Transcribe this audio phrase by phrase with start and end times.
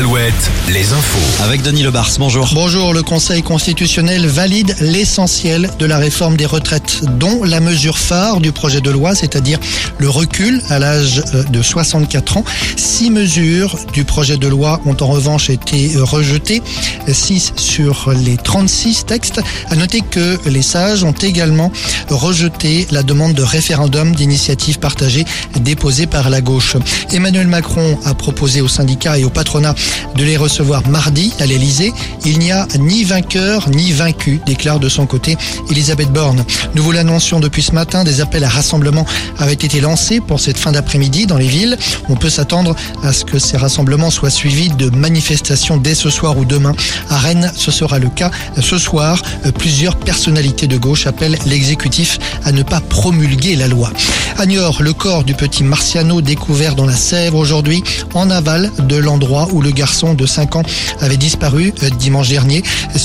[0.00, 1.42] al Alouette, les infos.
[1.42, 2.50] Avec Denis Lebars, bonjour.
[2.52, 8.40] Bonjour, le Conseil constitutionnel valide l'essentiel de la réforme des retraites, dont la mesure phare
[8.40, 9.58] du projet de loi, c'est-à-dire
[9.98, 12.44] le recul à l'âge euh, de 64 ans.
[12.76, 16.62] Six mesures du projet de loi ont en revanche été rejetées,
[17.08, 19.40] 6 sur les 36 textes.
[19.70, 21.72] À noter que les sages ont également
[22.10, 25.24] rejeté la demande de référendum d'initiative partagée
[25.60, 26.76] déposée par la gauche.
[27.10, 29.74] Emmanuel Macron a proposé aux syndicats et au patronat
[30.16, 31.92] de les recevoir mardi à l'Elysée.
[32.24, 35.36] Il n'y a ni vainqueur ni vaincu, déclare de son côté
[35.70, 36.44] Elisabeth Borne.
[36.74, 39.06] Nous vous l'annoncions depuis ce matin, des appels à rassemblement
[39.38, 41.78] avaient été lancés pour cette fin d'après-midi dans les villes.
[42.08, 46.36] On peut s'attendre à ce que ces rassemblements soient suivis de manifestations dès ce soir
[46.38, 46.74] ou demain.
[47.08, 48.30] À Rennes, ce sera le cas.
[48.60, 49.22] Ce soir,
[49.58, 53.90] plusieurs personnalités de gauche appellent l'exécutif à ne pas promulguer la loi.
[54.38, 57.82] À Niort, le corps du petit Marciano découvert dans la Sèvre aujourd'hui
[58.14, 60.62] en aval de l'endroit où le garçon de 5 ans
[61.00, 62.62] avait disparu euh, dimanche dernier,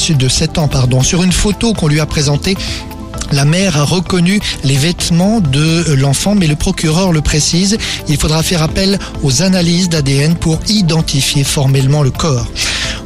[0.10, 1.02] de 7 ans pardon.
[1.02, 2.56] Sur une photo qu'on lui a présentée,
[3.32, 8.44] la mère a reconnu les vêtements de l'enfant, mais le procureur le précise, il faudra
[8.44, 12.48] faire appel aux analyses d'ADN pour identifier formellement le corps.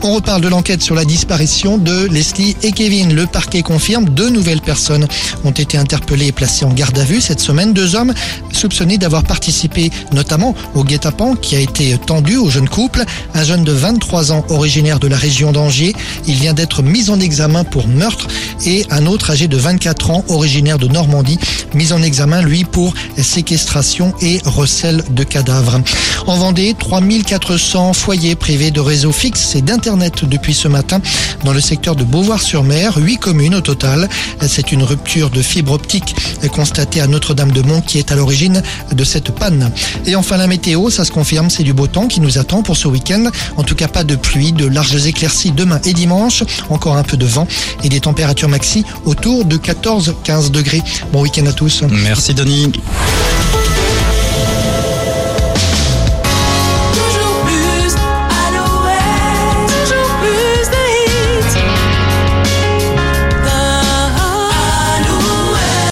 [0.02, 3.14] On reparle de l'enquête sur la disparition de Leslie et Kevin.
[3.14, 5.05] Le parquet confirme deux nouvelles personnes
[5.44, 7.73] ont été interpellées et placées en garde à vue cette semaine.
[7.73, 8.14] Deux hommes
[8.53, 13.03] soupçonnés d'avoir participé notamment au guet-apens qui a été tendu au jeune couple.
[13.33, 15.94] Un jeune de 23 ans originaire de la région d'Angers.
[16.27, 18.27] Il vient d'être mis en examen pour meurtre
[18.66, 21.39] et un autre âgé de 24 ans originaire de Normandie
[21.73, 25.81] mis en examen lui pour séquestration et recel de cadavres.
[26.25, 31.02] En Vendée, 3400 foyers privés de réseau fixe et d'internet depuis ce matin
[31.44, 34.08] dans le secteur de Beauvoir-sur-Mer, huit communes au total.
[34.48, 36.16] C'est une rupture de fibre optique
[36.52, 39.72] constatée à Notre-Dame-de-Mont qui est à l'origine de cette panne.
[40.06, 42.78] Et enfin la météo, ça se confirme, c'est du beau temps qui nous attend pour
[42.78, 43.32] ce week-end.
[43.58, 47.17] En tout cas pas de pluie, de larges éclaircies demain et dimanche, encore un peu
[47.17, 47.48] de vent
[47.84, 50.83] et des températures maxi autour de 14-15 degrés.
[51.11, 51.83] Bon week-end à tous.
[51.89, 52.72] Merci Denis.